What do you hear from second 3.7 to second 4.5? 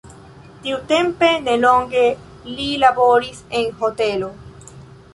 hotelo.